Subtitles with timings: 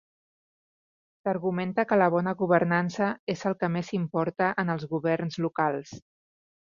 [1.27, 5.95] S'argumenta que la bona governança és el que més importa en els governs locals.